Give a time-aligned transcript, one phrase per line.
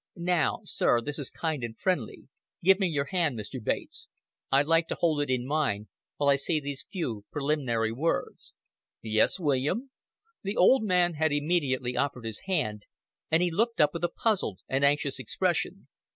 [0.15, 2.23] "Now, sir, this is kind and friendly.
[2.63, 3.63] Give me your hand, Mr.
[3.63, 4.09] Bates.
[4.51, 8.55] I'd like to hold it in mine, while I say these few prelim'nary words."
[9.03, 9.91] "Yes, William?"
[10.41, 12.87] The old man had immediately offered his hand,
[13.29, 15.87] and he looked up with a puzzled and anxious expression.